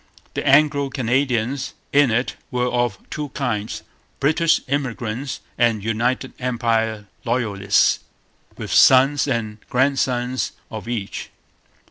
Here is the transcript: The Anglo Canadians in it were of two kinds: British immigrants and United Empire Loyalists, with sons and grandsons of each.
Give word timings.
The 0.33 0.43
Anglo 0.47 0.89
Canadians 0.89 1.75
in 1.93 2.09
it 2.09 2.35
were 2.49 2.65
of 2.65 2.97
two 3.11 3.29
kinds: 3.35 3.83
British 4.19 4.59
immigrants 4.67 5.41
and 5.59 5.83
United 5.83 6.33
Empire 6.39 7.05
Loyalists, 7.23 7.99
with 8.57 8.73
sons 8.73 9.27
and 9.27 9.59
grandsons 9.69 10.53
of 10.71 10.87
each. 10.87 11.29